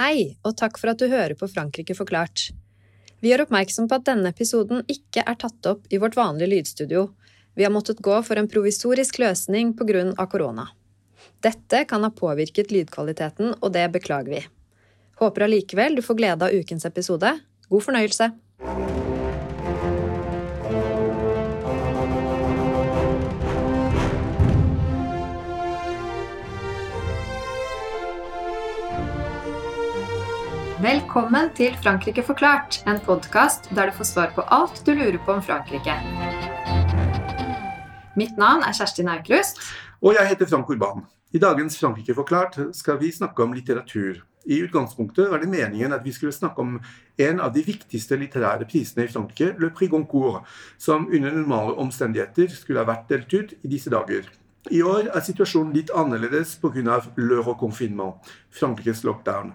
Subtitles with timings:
[0.00, 2.46] Hei, og takk for at du hører på Frankrike forklart.
[3.20, 7.02] Vi gjør oppmerksom på at denne episoden ikke er tatt opp i vårt vanlige lydstudio.
[7.52, 9.74] Vi har måttet gå for en provisorisk løsning
[10.16, 10.70] av korona.
[11.44, 14.40] Dette kan ha påvirket lydkvaliteten, og det beklager vi.
[15.20, 17.36] Håper allikevel du får glede av ukens episode.
[17.68, 18.30] God fornøyelse!
[30.80, 35.34] Velkommen til Frankrike forklart, en podkast der du får svar på alt du lurer på
[35.34, 35.92] om Frankrike.
[38.16, 39.60] Mitt navn er Kjersti Aukrust.
[40.00, 41.04] Og jeg heter Frank Urban.
[41.36, 44.22] I dagens Frankrike forklart skal vi snakke om litteratur.
[44.48, 46.80] I utgangspunktet var det meningen at vi skulle snakke om
[47.18, 52.48] en av de viktigste litterære prisene i Frankrike, Le Prix Goncourt, som under normale omstendigheter
[52.56, 54.32] skulle ha vært delt ut i disse dager.
[54.68, 57.00] I år er situasjonen litt annerledes pga.
[57.16, 58.20] l'euroconfinement,
[58.50, 59.54] Frankrikes lockdown.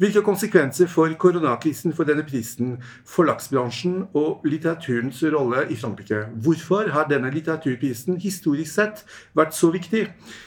[0.00, 6.22] Hvilke konsekvenser får koronakrisen for denne prisen, forlagsbransjen og litteraturens rolle i Frankrike?
[6.40, 9.02] Hvorfor har denne litteraturprisen historisk sett
[9.36, 10.06] vært så viktig?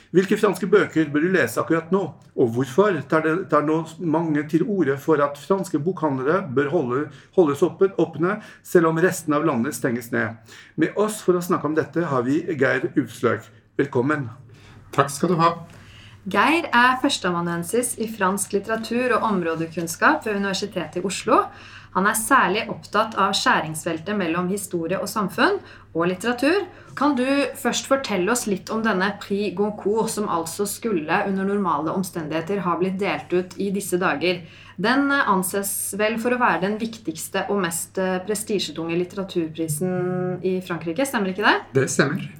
[0.09, 2.01] Hvilke franske bøker bør du lese akkurat nå?
[2.33, 7.03] Og hvorfor tar, det, tar nå mange til orde for at franske bokhandlere bør holde,
[7.37, 10.33] holdes åpne, selv om resten av landet stenges ned?
[10.81, 13.45] Med oss for å snakke om dette har vi Geir Ufsløk.
[13.77, 14.31] Velkommen.
[14.97, 15.53] Takk skal du ha.
[16.23, 21.41] Geir er førsteamanuensis i fransk litteratur og områdekunnskap ved Universitetet i Oslo.
[21.93, 25.59] Han er særlig opptatt av skjæringsfeltet mellom historie og samfunn
[25.91, 26.63] og litteratur.
[26.97, 27.25] Kan du
[27.59, 32.77] først fortelle oss litt om denne Prix Goncourt, som altså skulle under normale omstendigheter ha
[32.79, 34.39] blitt delt ut i disse dager?
[34.79, 41.35] Den anses vel for å være den viktigste og mest prestisjetunge litteraturprisen i Frankrike, stemmer
[41.35, 41.59] ikke det?
[41.75, 42.31] Det stemmer.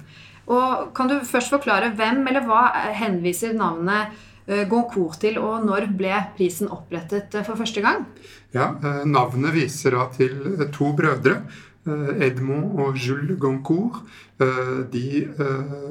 [0.50, 4.14] Og Kan du først forklare hvem eller hva henviser navnet
[4.46, 8.04] eh, Goncourt til, og når ble prisen opprettet eh, for første gang?
[8.54, 11.42] Ja, eh, Navnet viser da til to brødre.
[11.84, 13.98] Edmond og Jules Goncourt.
[14.88, 15.08] De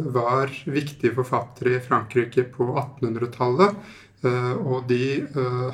[0.10, 3.76] var viktige forfattere i Frankrike på 1800-tallet.
[4.24, 5.28] Og de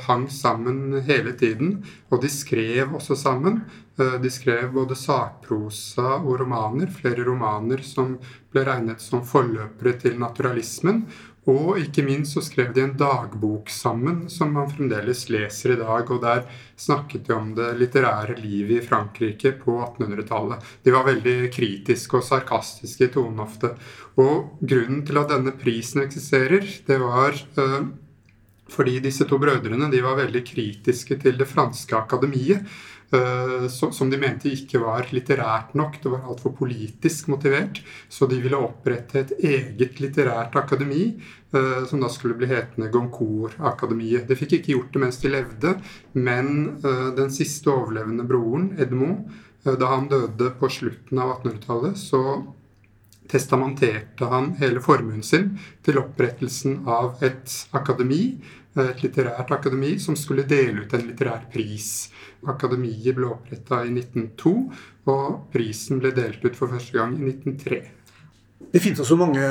[0.08, 1.80] hang sammen hele tiden.
[2.10, 3.62] Og de skrev også sammen.
[4.00, 6.90] De skrev både sakprosa og romaner.
[6.92, 8.16] Flere romaner som
[8.50, 11.04] ble regnet som forløpere til naturalismen.
[11.50, 16.12] Og ikke minst så skrev de en dagbok sammen som man fremdeles leser i dag.
[16.12, 16.44] Og der
[16.78, 20.68] snakket de om det litterære livet i Frankrike på 1800-tallet.
[20.86, 23.74] De var veldig kritiske og sarkastiske i tonen ofte.
[24.22, 27.34] Og grunnen til at denne prisen eksisterer, det var
[28.70, 32.66] fordi disse to brødrene de var veldig kritiske til det franske akademiet.
[33.12, 35.98] Eh, som de mente ikke var litterært nok.
[36.02, 37.82] Det var altfor politisk motivert.
[38.10, 41.16] Så de ville opprette et eget litterært akademi,
[41.54, 44.28] eh, som da skulle bli hetende Goncourt-akademiet.
[44.30, 45.74] De fikk ikke gjort det mens de levde,
[46.14, 49.26] men eh, den siste overlevende broren, Edmond,
[49.66, 52.22] da han døde på slutten av 1800-tallet, så
[53.30, 55.52] testamenterte han hele formuen sin
[55.86, 58.40] til opprettelsen av et akademi,
[58.78, 62.10] et litterært akademi, som skulle dele ut en litterær pris.
[62.48, 64.54] Akademiet ble oppretta i 1902,
[65.10, 67.82] og prisen ble delt ut for første gang i 1903.
[68.70, 69.42] Det finnes også mange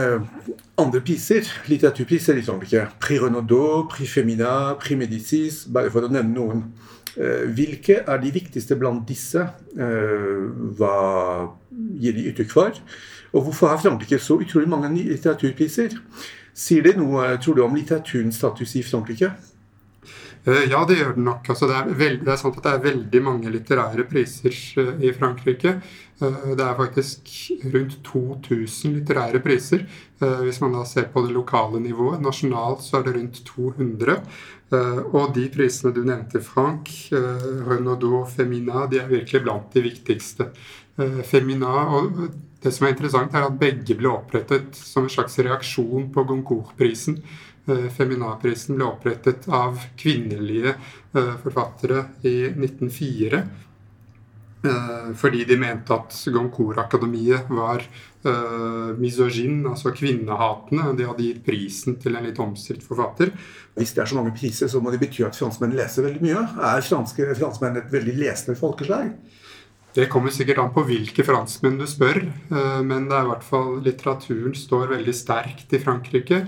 [0.79, 2.84] andre priser, litteraturpriser liksom ikke.
[3.03, 6.62] Prix Renaudot, Prix Femina, Prix Medicis, bare for å nevne noen.
[7.19, 9.43] Eh, hvilke er de viktigste blant disse?
[9.75, 10.45] Eh,
[10.79, 11.50] hva
[11.99, 12.79] gir de uttrykk for?
[13.35, 15.99] Og hvorfor har Frankrike så utrolig mange litteraturpriser?
[16.59, 19.31] Sier det noe, tror du, om litteraturens status i Frankrike?
[20.49, 21.47] Eh, ja, det gjør den nok.
[21.53, 24.95] Altså, det, er veld, det, er sant at det er veldig mange litterære priser uh,
[25.05, 25.75] i Frankrike.
[26.23, 27.31] Uh, det er faktisk
[27.75, 29.85] rundt 2000 litterære priser.
[30.19, 32.19] Hvis man da ser på det lokale nivået.
[32.19, 34.17] Nasjonalt så er det rundt 200.
[35.15, 40.49] og de prisene du nevnte, Frank, Renaudot, Femina, de er virkelig blant de viktigste.
[41.31, 42.19] Femina, og
[42.63, 47.21] Det som er interessant, er at begge ble opprettet som en slags reaksjon på Goncourt-prisen.
[47.69, 53.43] Eh, Feminarprisen ble opprettet av kvinnelige eh, forfattere i 1904.
[54.67, 57.87] Eh, fordi de mente at Goncourt-akademiet var
[58.99, 60.91] misogyn, altså kvinnehatende.
[60.99, 63.31] De hadde gitt prisen til en litt omstridt forfatter.
[63.79, 66.43] Hvis det er så mange priser, så må det bety at franskmenn leser veldig mye.
[66.59, 69.15] Er franske franskmenn et veldig lesende folkeslag?
[69.94, 73.44] Det kommer sikkert an på hvilke franskmenn du spør, eh, men det er i hvert
[73.46, 76.43] fall litteraturen står veldig sterkt i Frankrike.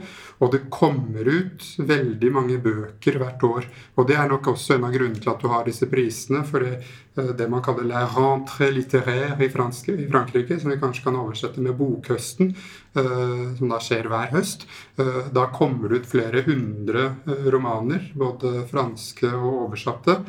[0.44, 3.68] Og det kommer ut veldig mange bøker hvert år.
[3.96, 6.42] Og det er nok også en av grunnene til at du har disse prisene.
[6.48, 6.82] For det,
[7.16, 11.64] eh, det man kaller la rentrée littéraire i, i, Frankrike, som vi kanskje kan oversette
[11.64, 12.52] med bokhøsten,
[12.92, 14.68] eh, som da skjer hver høst,
[15.32, 17.14] da kommer det ut flere hundre
[17.48, 20.20] romaner, både franske og oversatte.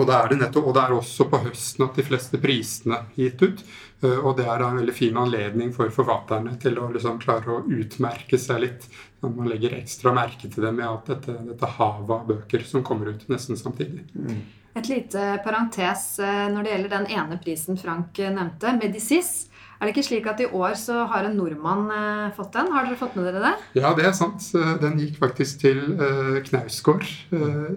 [0.00, 2.96] Og det, er det, nettopp, og det er også på høsten at de fleste prisene
[2.96, 3.64] er gitt ut.
[4.00, 7.64] Eh, og det er en veldig fin anledning for forfatterne til å liksom klare å
[7.66, 8.86] utmerke seg litt.
[9.20, 12.86] Når man legger ekstra merke til det med alt dette, dette havet av bøker som
[12.86, 14.06] kommer ut nesten samtidig.
[14.16, 14.40] Mm.
[14.80, 19.50] Et lite parentes eh, når det gjelder den ene prisen Frank eh, nevnte, Medicis.
[19.80, 21.86] Er det ikke slik at i år så har en nordmann
[22.36, 22.66] fått den?
[22.68, 23.52] Har dere fått med dere det?
[23.80, 24.44] Ja, det er sant.
[24.52, 25.80] Den gikk faktisk til
[26.50, 27.06] Knausgård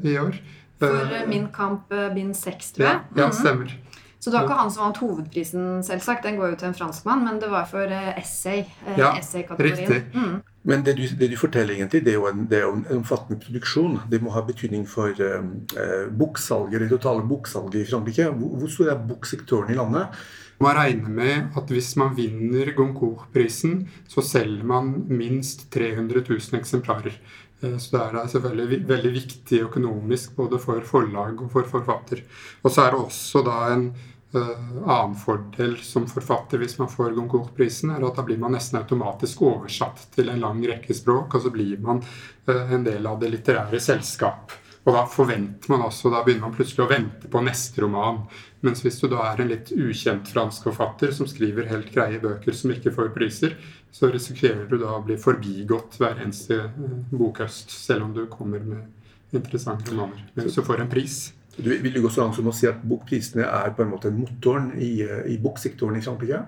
[0.03, 0.35] i år.
[0.83, 3.01] For eh, Min kamp eh, bind 6, tror jeg.
[3.15, 3.39] Ja, ja mhm.
[3.39, 3.75] stemmer.
[4.24, 6.24] Så det var ikke han som vant hovedprisen, selvsagt.
[6.24, 9.01] Den går jo til en franskmann, men det var for uh, essay-kategorien.
[9.03, 9.97] ja, riktig.
[10.13, 10.38] Mm.
[10.63, 13.35] Men det du, det du, forteller, egentlig, det er jo en, det er en omfattende
[13.44, 13.97] produksjon.
[14.07, 18.29] Det må ha betydning for eh, boksalget, det totale boksalget i Frankrike.
[18.31, 20.24] Hvor, hvor stor er boksektoren i landet?
[20.63, 27.18] Man regner med at hvis man vinner Goncourt-prisen, så selger man minst 300 000 eksemplarer.
[27.63, 32.24] Eh, så det er selvfølgelig veldig viktig økonomisk både for forlag og for forfatter.
[32.63, 33.86] Og så er det også da en
[34.33, 38.81] uh, annen fordel som forfatter hvis man får Goncourt-prisen, er at da blir man nesten
[38.81, 42.04] automatisk oversatt til en lang rekke språk, og så blir man
[42.50, 44.56] uh, en del av det litterære selskap.
[44.83, 48.25] Og da forventer man også, da begynner man plutselig å vente på neste roman.
[48.63, 52.56] Mens hvis du da er en litt ukjent fransk forfatter som skriver helt greie bøker
[52.56, 53.56] som ikke får priser,
[53.94, 58.63] så risikerer du da å bli forbigått hver eneste eh, bokhøst, selv om du kommer
[58.68, 60.25] med interessante romaner.
[60.33, 61.21] Men hvis du får en pris
[61.53, 64.09] du Vil du gå så langt som å si at bokprisene er på en måte
[64.09, 66.39] motoren i, eh, i boksektoren i Frankrike?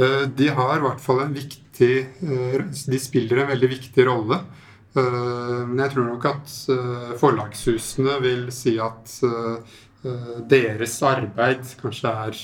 [0.00, 1.90] Eh, de har i hvert fall en viktig
[2.88, 4.40] De spiller en veldig viktig rolle.
[4.98, 6.54] Men jeg tror nok at
[7.20, 9.12] forlagshusene vil si at
[10.50, 12.40] deres arbeid kanskje er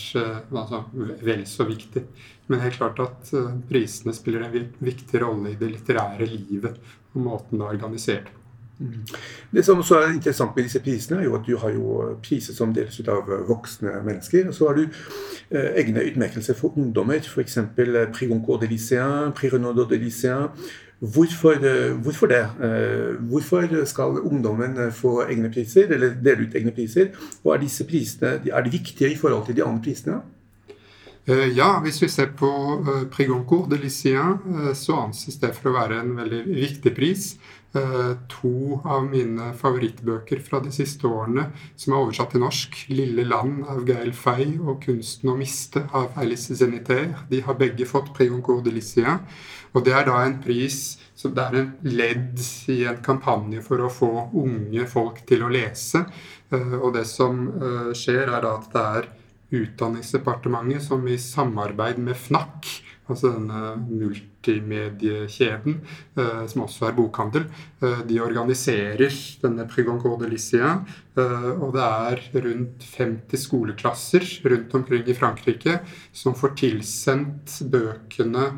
[0.54, 0.82] altså,
[1.24, 2.04] vel så viktig.
[2.46, 6.80] Men helt klart at eh, prisene spiller en viktig rolle i det litterære livet
[7.14, 8.40] og måten det er organisert på.
[8.74, 9.04] Mm.
[9.54, 12.56] Det som også er interessant med disse prisene, er jo at du har jo priser
[12.56, 14.48] som deles ut av voksne mennesker.
[14.50, 17.56] Og så har du eh, egne utmerkelser for ungdommer, f.eks.
[17.62, 17.68] Eh,
[18.12, 20.50] Prix Goncourt de Lycéen, Prix Renaudot de Lycéen.
[21.12, 22.42] Hvorfor, eh, hvorfor, det?
[22.64, 27.10] Eh, hvorfor skal ungdommen få egne priser, eller dele ut egne priser?
[27.44, 30.20] Og er disse prisene er de viktige i forhold til de andre prisene?
[31.26, 32.48] Eh, ja, hvis vi ser på
[33.12, 34.38] Prix Goncourt de Lycien,
[34.74, 37.34] så anses det for å være en veldig viktig pris.
[38.30, 43.66] To av mine favorittbøker fra de siste årene som er oversatt til norsk, 'Lille land'
[43.68, 48.30] av Geil Fey og 'Kunsten å miste' av Alice Zeniter, de har begge fått Prix
[48.30, 49.18] Goncourt de Lycien.
[49.74, 52.38] Og det er da en pris som det er en ledd
[52.68, 56.06] i en kampanje for å få unge folk til å lese.
[56.54, 57.48] og det som
[57.92, 59.08] skjer, er at det er
[59.54, 65.80] Utdanningsdepartementet, som i samarbeid med FNAC, altså denne multimediekjeden,
[66.16, 67.46] eh, som også er bokhandel,
[67.82, 69.12] eh, de organiserer
[69.42, 70.64] denne Prigoncourt de Lycée.
[71.16, 75.80] Eh, og det er rundt 50 skoleklasser rundt omkring i Frankrike
[76.12, 78.52] som får tilsendt bøkene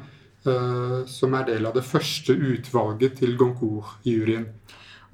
[1.11, 4.45] som er del av det første utvalget til Goncourt-juryen.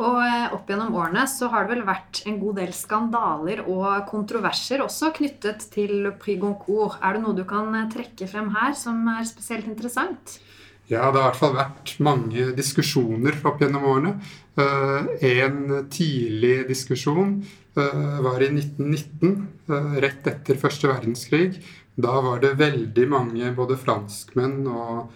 [0.02, 4.06] Og eh, opp gjennom årene så har det vel vært en god del skandaler og
[4.10, 6.98] kontroverser også knyttet til Prix Goncourt.
[7.04, 10.38] Er det noe du kan eh, trekke frem her som er spesielt interessant?
[10.90, 14.16] Ja, det har i hvert fall vært mange diskusjoner opp gjennom årene.
[14.58, 17.40] Eh, en tidlig diskusjon
[17.72, 19.30] var i 1919,
[20.04, 21.54] rett etter første verdenskrig.
[21.96, 25.14] Da var det veldig mange både franskmenn og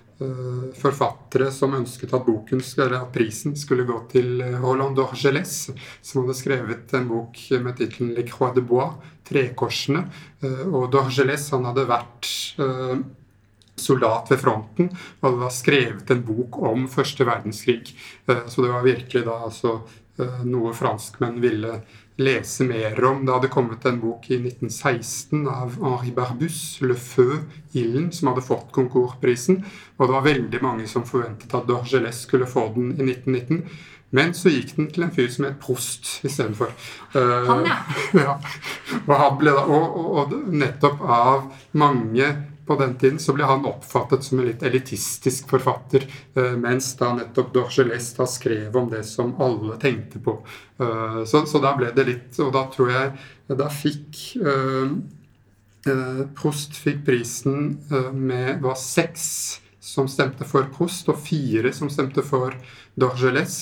[0.81, 5.69] forfattere som ønsket at, boken, at prisen skulle gå til Hollande Argelès,
[6.01, 8.97] som hadde skrevet en bok med tittelen 'Le Croix de Bois',
[9.27, 10.07] Trekorsene.
[10.41, 12.33] Eh, og d'Orgelès hadde vært
[13.77, 14.89] soldat ved fronten
[15.21, 17.93] og hadde skrevet en bok om første verdenskrig.
[18.25, 19.83] Så det var virkelig da altså
[20.49, 21.83] noe franskmenn ville
[22.17, 23.27] lese mer om.
[23.27, 27.43] Det hadde kommet en bok i 1916 av Henri Barbus, 'Le Feu',
[27.73, 29.65] 'Ilden', som hadde fått Goncourt-prisen.
[29.99, 33.63] Og det var veldig mange som forventet at Dorgeles skulle få den i 1919.
[34.11, 36.71] Men så gikk den til en fyr som het Prost istedenfor.
[37.13, 37.79] Han, ja.
[38.27, 38.37] ja.
[39.03, 42.31] Og, han ble da, og, og, og nettopp av mange
[42.67, 46.07] på den tiden så ble han oppfattet som en litt elitistisk forfatter,
[46.59, 50.35] mens da nettopp Dorgelès da skrev om det som alle tenkte på.
[50.77, 54.19] Så, så, da ble det litt Og da tror jeg da fikk
[56.37, 57.77] Prost fikk prisen
[58.13, 59.29] med var seks
[59.87, 62.55] som stemte for Prost, og fire som stemte for
[62.99, 63.61] Dorgelès.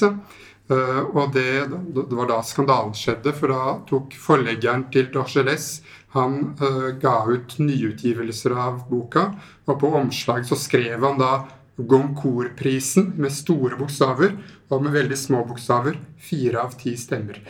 [0.65, 5.83] Uh, og det, det, var da skandalen skjedde, for da tok forleggeren til Dorgeles
[6.15, 9.27] Han uh, ga ut nyutgivelser av boka,
[9.69, 11.35] og på omslag så skrev han da
[11.77, 14.37] Goncourt-prisen med store bokstaver
[14.73, 17.41] og med veldig små bokstaver fire av ti stemmer.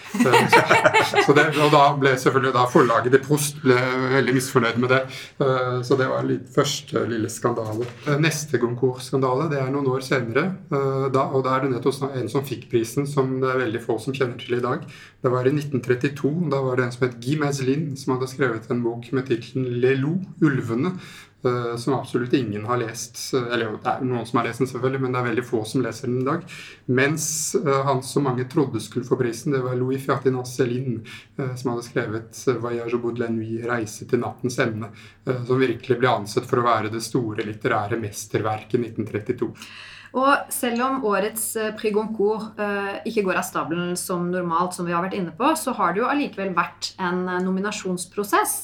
[1.27, 3.77] Så det, og da ble selvfølgelig da forlaget De Prost ble
[4.17, 5.01] veldig misfornøyd med det.
[5.45, 7.87] Eh, så det var litt første lille skandale.
[8.09, 10.47] Eh, neste Goncourt-skandale det er noen år senere.
[10.75, 13.85] Eh, da, og da er det nettopp en som fikk prisen, som det er veldig
[13.85, 14.83] få som kjenner til i dag.
[15.23, 16.35] Det var i 1932.
[16.53, 19.71] Da var det en som het Guy Mazelin, som hadde skrevet en bok med tittelen
[19.79, 20.97] 'Le Lou, ulvene.
[21.45, 23.35] Eh, som absolutt ingen har lest.
[23.35, 25.85] Eller det er noen som har lest den, selvfølgelig, men det er veldig få som
[25.85, 26.45] leser den i dag.
[26.87, 27.27] Mens
[27.59, 31.03] uh, han som mange trodde skulle få prisen, det var Louis Fiatin Céline,
[31.39, 34.89] uh, som hadde skrevet 'Voyage au bout de la nuit', 'Reise til nattens ende',
[35.25, 39.53] som virkelig ble ansett for å være det store litterære mesterverket 1932.
[40.15, 44.95] Og selv om årets Prix Goncourt eh, ikke går av stabelen som normalt, som vi
[44.95, 48.55] har vært inne på, så har det jo allikevel vært en nominasjonsprosess.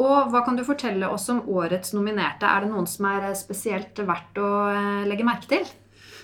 [0.00, 2.48] Og hva kan du fortelle oss om årets nominerte?
[2.48, 5.64] Er det noen som er spesielt verdt å eh, legge merke til?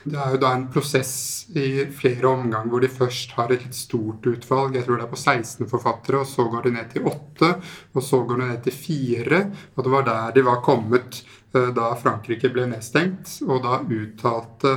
[0.01, 3.77] Det er jo da en prosess i flere omganger hvor de først har et litt
[3.77, 4.75] stort utvalg.
[4.79, 7.51] Jeg tror det er på 16 forfattere, og så går de ned til 8,
[7.93, 9.41] og så går de ned til 4.
[9.77, 13.27] Og det var der de var kommet eh, da Frankrike ble nedstengt.
[13.47, 14.71] Og da uttalte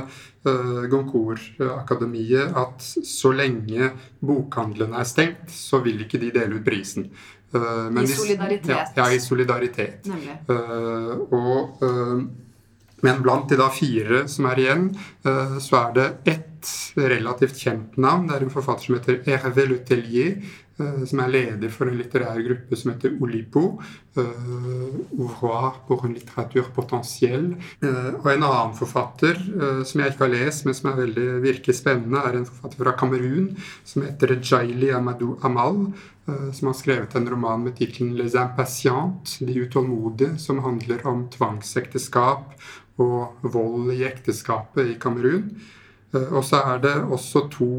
[0.44, 7.08] Goncourt-akademiet at så lenge bokhandlene er stengt, så vil ikke de dele ut prisen.
[7.54, 8.68] Uh, I solidaritet.
[8.68, 10.08] Ja, ja, i solidaritet.
[10.48, 12.24] Uh, og, uh,
[13.04, 14.84] men blant de da fire som er igjen,
[15.60, 18.30] så er det ett relativt kjent navn.
[18.30, 20.38] Det er en forfatter som heter Hervé Letellier,
[20.74, 23.78] Eh, som er leder for en litterær gruppe som heter Olipo.
[24.14, 27.52] Ouvroir pour une litterature potentiell.
[27.82, 29.38] Uh, og en annen forfatter
[29.86, 32.94] som jeg ikke har lest, men som er veldig, virker spennende, er en forfatter fra
[32.98, 33.48] Kamerun
[33.86, 35.88] som heter Jaili Amadou Amal.
[36.26, 42.54] Som har skrevet en roman med tittelen 'Les Impatientes', De utålmodige, som handler om tvangsekteskap
[42.98, 45.50] og vold i ekteskapet i Kamerun.
[46.14, 47.70] Eh, og så er det også to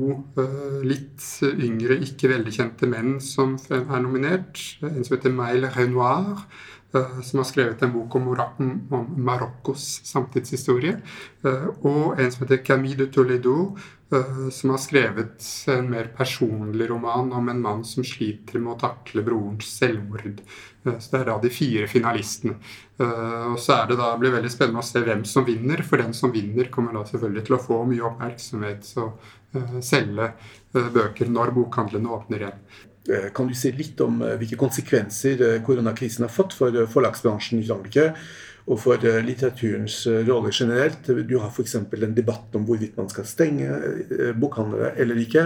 [0.41, 4.61] eh, litt yngre, ikke veldig kjente menn som er nominert.
[4.83, 6.45] En som heter Mail Renoir,
[6.95, 8.31] eh, som har skrevet en bok om,
[9.15, 10.97] Marokkos samtidshistorie.
[11.45, 13.75] Og en som heter Camille de Toledo,
[14.53, 19.23] som har skrevet en mer personlig roman om en mann som sliter med å takle
[19.25, 20.41] brorens selvmord.
[20.85, 22.59] Så det er da de fire finalistene.
[23.01, 26.01] Eh, og så er det da, blir veldig spennende å se hvem som vinner, for
[26.01, 29.33] den som vinner, kommer da selvfølgelig til å få mye oppmerksomhet uh,
[29.85, 32.67] selge uh, bøker når bokhandlene åpner igjen.
[33.37, 38.07] Kan du si litt om hvilke konsekvenser koronakrisen har fått for forlagsbransjen i Frankrike?
[38.65, 41.11] Og for litteraturens rolle generelt.
[41.29, 41.75] Du har f.eks.
[41.77, 43.77] en debatt om hvorvidt man skal stenge
[44.41, 45.45] bokhandlere eller ikke.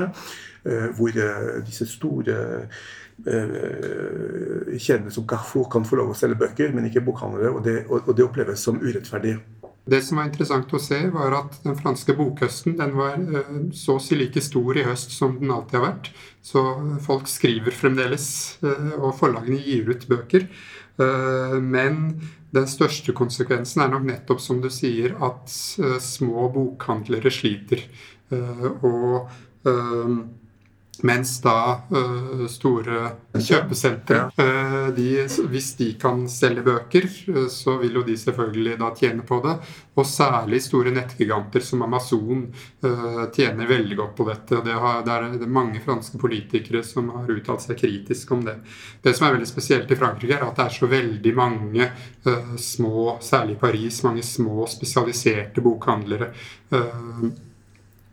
[0.96, 1.20] Hvor
[1.68, 2.40] disse store
[3.28, 7.52] Eh, kjedene som Carrefour kan få lov å selge bøker, men ikke bokhandlere.
[7.52, 9.36] Og det, og det, oppleves som urettferdig.
[9.90, 13.98] Det som var interessant å se, var at den franske bokhøsten den var eh, så
[13.98, 16.12] å si like stor i høst som den alltid har vært.
[16.46, 16.64] Så
[17.06, 18.28] folk skriver fremdeles,
[18.64, 20.50] eh, og forlagene gir ut bøker.
[21.00, 22.00] Men
[22.52, 25.48] den største konsekvensen er nok nettopp, som du sier, at
[26.04, 27.86] små bokhandlere sliter.
[28.36, 29.30] Og
[31.02, 35.08] mens da uh, store kjøpesentre, uh, de,
[35.52, 39.56] hvis de kan selge bøker, uh, så vil jo de selvfølgelig da tjene på det.
[40.00, 42.46] Og særlig store nettgiganter som Amazon
[43.36, 44.62] tjener veldig godt på dette.
[44.64, 48.46] det, har, det, er, det, er, mange franske politikere som har uttalt seg kritisk om
[48.48, 48.56] det.
[49.04, 51.90] Det som er veldig spesielt i Frankrike, er at det er så veldig mange
[52.56, 56.32] små, særlig i Paris, mange små spesialiserte bokhandlere.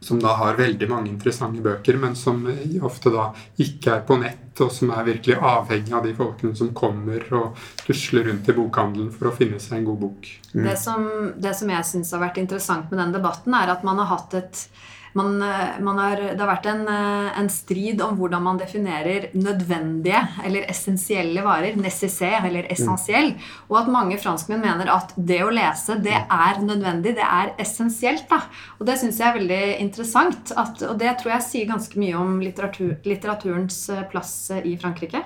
[0.06, 2.44] Som da har veldig mange interessante bøker, men som
[2.86, 3.32] ofte da
[3.62, 7.62] ikke er på nett, og som er virkelig avhengig av de folkene som kommer og
[7.84, 10.28] tusler rundt i bokhandelen for å finne seg en god bok.
[10.52, 10.66] Mm.
[10.66, 14.02] Det, som, det som jeg syns har vært interessant med den debatten, er at man
[14.02, 14.66] har hatt et
[15.16, 19.30] man, eh, man har, det har vært en, eh, en, strid om hvordan man definerer
[19.32, 21.78] nødvendige eller essensielle varer.
[21.80, 23.32] Necessaire eller essensiell.
[23.70, 27.16] Og at mange franskmenn mener at det å lese, det er nødvendig.
[27.16, 28.28] Det er essensielt.
[28.28, 28.42] da.
[28.78, 30.52] Og det syns jeg er veldig interessant.
[30.56, 34.04] At, og det tror jeg sier ganske mye om litteratur, litteraturens eh,
[34.46, 35.22] plass i Frankrike.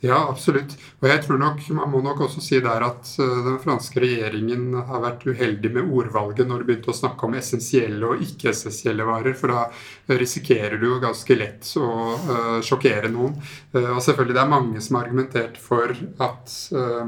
[0.00, 0.74] Ja, absolutt.
[1.00, 4.74] Og jeg tror nok, Man må nok også si der at eh, den franske regjeringen
[4.74, 9.34] har vært uheldig med ordvalget når de begynte å snakke om essensielle og ikke-essensielle varer.
[9.38, 13.38] For da risikerer du jo ganske lett å uh, sjokkere noen.
[13.74, 17.06] Uh, og selvfølgelig det er mange som har argumentert for at uh,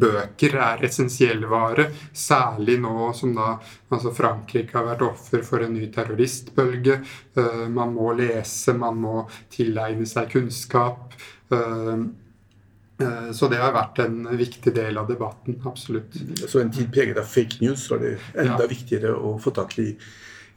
[0.00, 3.54] bøker er essensiell vare, særlig nå som da
[3.94, 6.98] altså Frankrike har vært offer for en ny terroristbølge.
[7.74, 9.24] Man må lese, man må
[9.54, 11.14] tilegne seg kunnskap.
[11.54, 11.98] Eh,
[13.06, 15.60] eh, så det har vært en viktig del av debatten.
[15.68, 16.16] Absolutt.
[16.46, 18.70] Så en tid preget av fake news var det enda ja.
[18.70, 19.90] viktigere å få tak i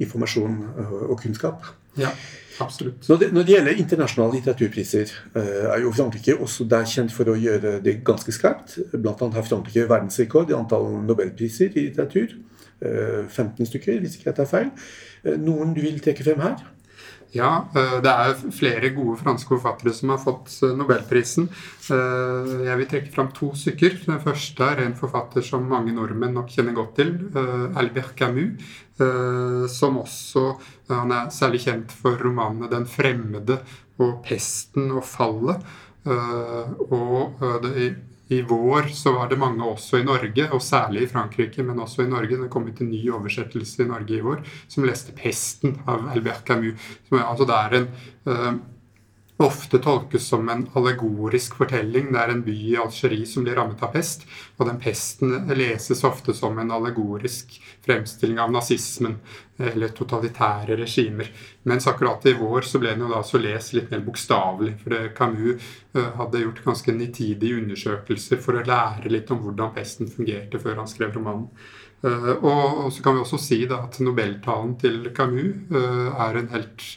[0.03, 1.65] informasjon eh, og kunnskap.
[1.97, 2.11] Ja,
[2.63, 3.07] absolutt.
[3.09, 7.37] Når det, når det gjelder internasjonale litteraturpriser, er jo Frankrike også der kjent for å
[7.37, 8.77] gjøre det ganske skarpt.
[8.93, 12.37] Blant annet har Frankrike verdensrekord i antall nobelpriser i litteratur.
[12.77, 14.67] 15 stykker, hvis ikke jeg tar feil.
[15.41, 16.59] Noen du vil trekke frem her?
[17.35, 21.49] Ja, eh, det er flere gode franske forfattere som har fått eh, nobelprisen.
[21.91, 23.97] Eh, jeg vil trekke fram to stykker.
[24.05, 27.15] Den første er en forfatter som mange nordmenn nok kjenner godt til.
[27.77, 28.75] Albert Camus.
[29.69, 30.55] Som også
[30.89, 33.59] Han er særlig kjent for romanene 'Den fremmede'
[33.99, 35.61] og 'Pesten og fallet'.
[36.89, 37.37] Og
[38.27, 42.03] i vår så var det mange også i Norge, og særlig i Frankrike, men også
[42.03, 42.39] i Norge.
[42.41, 46.43] Det kom ut en ny oversettelse i Norge i vår som leste 'Pesten' av Albert
[46.45, 46.75] Camus.
[47.07, 47.87] Som, altså det er en
[48.27, 48.59] uh,
[49.37, 52.09] ofte tolkes som en allegorisk fortelling.
[52.13, 54.25] Det er en by i Algerie som blir rammet av pest,
[54.57, 59.19] og den pesten leses ofte som en allegorisk fremstilling av nazismen
[59.57, 61.29] eller totalitære regimer.
[61.69, 64.75] Mens akkurat i vår så ble den jo da så lest litt mer bokstavelig.
[64.83, 70.09] For Camus eh, hadde gjort ganske nitidige undersøkelser for å lære litt om hvordan pesten
[70.09, 71.49] fungerte før han skrev romanen.
[72.05, 76.51] Eh, og så kan vi også si da at nobeltalen til Camus eh, er en
[76.53, 76.89] helt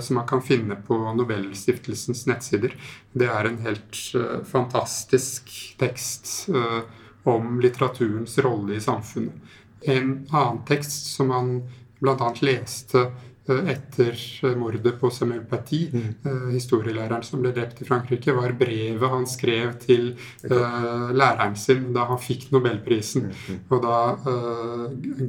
[0.00, 2.74] som man kan finne på Nobelstiftelsens nettsider.
[3.12, 6.82] Det er en helt uh, fantastisk tekst uh,
[7.28, 9.54] om litteraturens rolle i samfunnet.
[9.88, 11.52] En annen tekst som man
[11.98, 12.32] bl.a.
[12.40, 13.06] leste
[13.48, 14.18] etter
[14.58, 16.50] mordet på Samuel Paty, mm.
[16.52, 20.10] historielæreren som ble drept i Frankrike, var brevet han skrev til
[20.44, 23.30] læreren sin da han fikk nobelprisen.
[23.30, 23.40] Mm.
[23.48, 23.60] mm.
[23.72, 23.98] Og da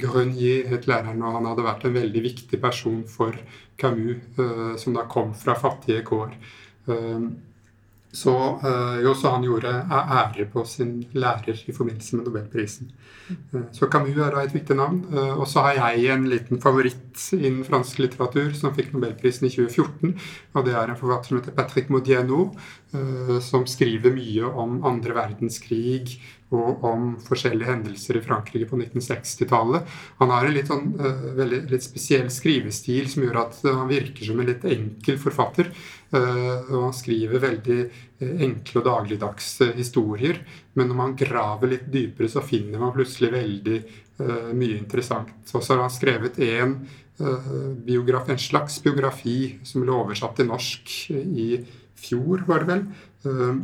[0.00, 3.36] Grenier het læreren, og han hadde vært en veldig viktig person for
[3.80, 6.34] Camus, eh, som da kom fra fattige kår.
[8.10, 12.90] Eh, så eh, jo, så han gjorde ære på sin lærer i forbindelse med nobelprisen.
[13.72, 15.04] Så Camus er da et viktig navn.
[15.38, 20.16] Og så har jeg en liten favoritt innen fransk litteratur som fikk nobelprisen i 2014.
[20.54, 22.50] Og det er en forfatter som heter Patrick Modiano,
[23.46, 26.18] som skriver mye om andre verdenskrig,
[26.50, 29.86] og om forskjellige hendelser i Frankrike på 1960-tallet.
[30.18, 30.88] Han har en litt, sånn,
[31.38, 35.70] veldig, litt spesiell skrivestil som gjør at han virker som en litt enkel forfatter.
[36.10, 40.40] Uh, og han skriver veldig uh, enkle og dagligdagse historier.
[40.74, 43.82] Men når man graver litt dypere, så finner man plutselig veldig
[44.20, 45.30] mye interessant.
[45.56, 46.74] Og så har han skrevet en,
[47.86, 51.46] biograf, en slags biografi som ble oversatt til norsk i
[51.96, 53.62] fjor, var det vel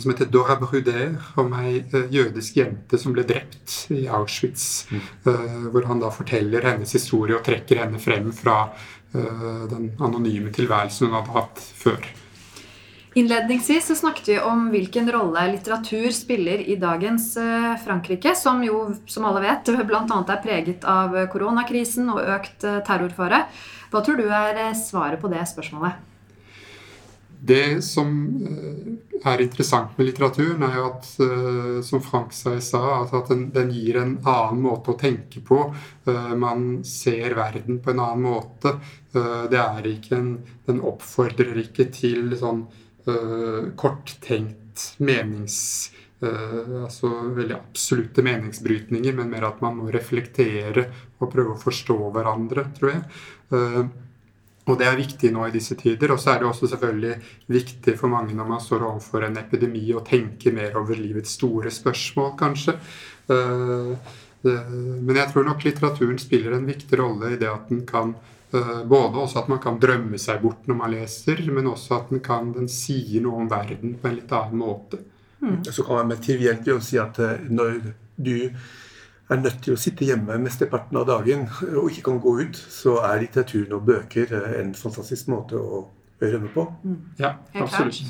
[0.00, 1.80] som heter Dora Bruder, om ei
[2.12, 4.86] jødisk jente som ble drept i Auschwitz.
[4.90, 5.02] Mm.
[5.72, 8.70] Hvor han da forteller hennes historie og trekker henne frem fra
[9.12, 12.08] den anonyme tilværelsen hun hadde hatt før.
[13.18, 17.32] Innledningsvis så snakket vi om hvilken rolle litteratur spiller i dagens
[17.82, 20.04] Frankrike, som jo, som alle vet, bl.a.
[20.06, 23.42] er preget av koronakrisen og økt terrorfare.
[23.90, 26.09] Hva tror du er svaret på det spørsmålet?
[27.42, 28.08] Det som
[28.44, 33.96] eh, er interessant med litteraturen, er jo at, eh, som Frank sa, at den, gir
[34.00, 35.62] en annen måte å tenke på.
[36.04, 38.76] Eh, man ser verden på en annen måte.
[39.10, 40.34] Det er ikke en,
[40.68, 42.68] Den oppfordrer ikke til sånn
[43.80, 45.56] korttenkt menings...
[46.20, 50.84] altså veldig absolutte meningsbrytninger, men mer at man må reflektere
[51.18, 53.02] og prøve å forstå hverandre, tror jeg.
[54.70, 56.14] Og det er viktig nå i disse tider.
[56.14, 57.14] Og så er det også selvfølgelig
[57.50, 61.72] viktig for mange når man står overfor en epidemi, å tenke mer over livets store
[61.74, 62.76] spørsmål, kanskje.
[63.30, 68.14] Eh, men jeg tror nok litteraturen spiller en viktig rolle i det at den kan
[68.56, 72.12] eh, både også at man kan drømme seg bort når man leser, men også at
[72.14, 75.02] den, kan, den sier noe om verden på en litt annen måte.
[75.40, 75.60] Mm.
[75.68, 77.82] Så kan man med trivielt å si at eh, når
[78.20, 78.36] du
[79.30, 82.98] er nødt til å sitte hjemme mesteparten av dagen og ikke kan gå ut, så
[83.06, 85.86] er litteraturen og bøker en fantastisk måte å
[86.20, 86.66] med på.
[87.16, 88.02] Ja, Helt absolutt.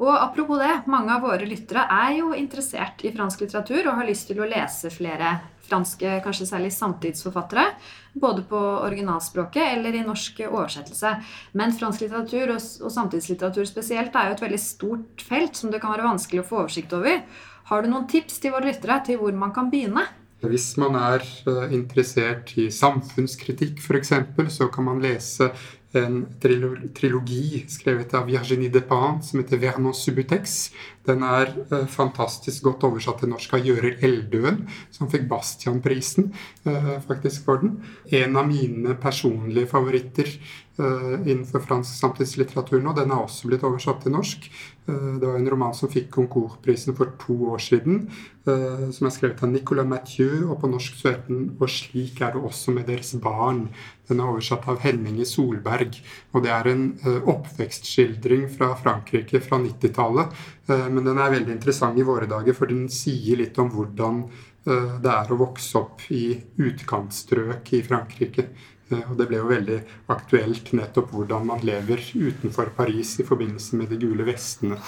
[0.00, 4.08] Og apropos det, mange av våre lyttere er jo interessert i fransk litteratur og har
[4.08, 5.34] lyst til å lese flere
[5.66, 7.66] franske, kanskje særlig samtidsforfattere.
[8.14, 11.12] Både på originalspråket eller i norsk oversettelse.
[11.58, 15.82] Men fransk litteratur, og, og samtidslitteratur spesielt, er jo et veldig stort felt som det
[15.84, 17.20] kan være vanskelig å få oversikt over.
[17.68, 20.08] Har du noen tips til våre lyttere til hvor man kan begynne?
[20.42, 24.12] Hvis man er eh, interessert i samfunnskritikk f.eks.,
[24.50, 25.52] så kan man lese
[25.92, 30.72] en trilogi skrevet av Virginie Despins som heter 'Vernon Subutex'.
[31.04, 34.62] Den er uh, fantastisk godt oversatt til norsk av Gjører Eldøen,
[34.94, 36.30] som fikk Bastian-prisen
[36.64, 37.80] uh, faktisk for den.
[38.08, 40.30] En av mine personlige favoritter
[40.78, 42.94] innenfor fransk samtidslitteratur nå.
[42.96, 44.46] Den er også blitt oversatt til norsk.
[44.86, 48.00] Det var en roman som fikk Goncourt-prisen for to år siden,
[48.42, 52.32] som er skrevet av Nicolas Mathieu, og på norsk så heter den 'Og slik er
[52.32, 53.68] det også med deres barn'.
[54.08, 56.00] Den er oversatt av Henning Solberg.
[56.34, 60.32] Og det er en oppvekstskildring fra Frankrike fra 90-tallet.
[60.68, 64.24] Uh, men den er veldig interessant i våre dager, for den sier litt om hvordan
[64.64, 68.44] det er å vokse opp i utkantstrøk i Frankrike.
[68.92, 69.78] Og det ble jo veldig
[70.12, 74.78] aktuelt nettopp hvordan man lever utenfor Paris i forbindelse med de gule vestene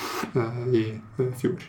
[0.77, 0.85] i
[1.41, 1.67] fjor.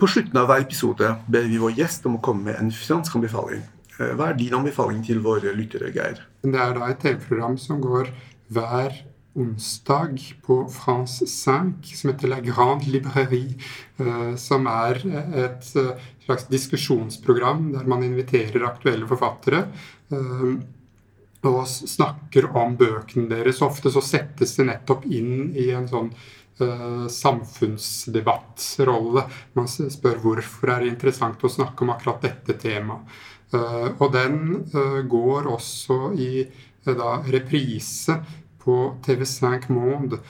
[0.00, 3.18] På slutten av hver episode ber vi vår gjest om å komme med en fransk
[3.18, 3.66] anbefaling.
[4.00, 6.22] Eh, hva er din anbefaling til våre lyttere, Geir?
[6.40, 8.08] Det er da et TV-program som går
[8.54, 8.96] hver
[9.34, 13.54] onsdag på France 5, som heter La Grande Librairie.
[13.96, 14.94] Eh, som er
[15.44, 19.60] et eh, slags diskusjonsprogram der man inviterer aktuelle forfattere.
[21.40, 23.62] Og snakker om bøkene deres.
[23.62, 26.10] Ofte så settes det nettopp inn i en sånn
[26.60, 29.22] samfunnsdebattrolle.
[29.56, 33.02] Man spør hvorfor er det interessant å snakke om akkurat dette temaet.
[33.50, 34.36] Eh, og den
[34.70, 38.20] eh, går også i eh, da, reprise
[38.62, 40.20] på TV5 Monde,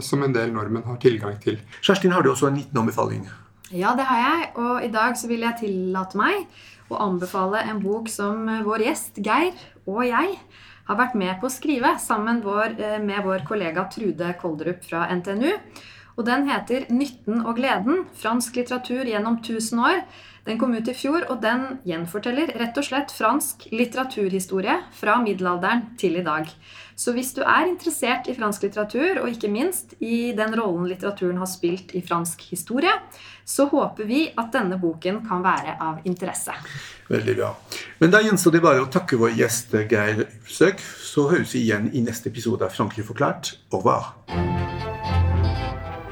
[0.00, 1.60] som en del nordmenn har tilgang til.
[1.80, 3.28] Kjerstin, har du også en liten anbefaling?
[3.70, 4.50] Ja, det har jeg.
[4.56, 6.46] Og i dag så vil jeg tillate meg
[6.90, 9.54] å anbefale en bok som vår gjest Geir
[9.86, 10.36] og jeg
[10.90, 15.52] har vært med på å skrive sammen med vår kollega Trude Kolderup fra NTNU.
[16.18, 20.02] Og den heter 'Nytten og gleden fransk litteratur gjennom 1000 år'.
[20.46, 25.90] Den kom ut i fjor, og den gjenforteller rett og slett fransk litteraturhistorie fra middelalderen
[26.00, 26.48] til i dag.
[27.00, 31.40] Så hvis du er interessert i fransk litteratur, og ikke minst i den rollen litteraturen
[31.40, 32.92] har spilt i fransk historie,
[33.44, 36.54] så håper vi at denne boken kan være av interesse.
[37.10, 37.54] Veldig bra.
[37.98, 40.84] Men da gjenstår det bare å takke vår gjest Geir Søk.
[40.84, 43.56] Så høres vi igjen i neste episode av Frankrike forklart.
[43.72, 44.59] Au revoir.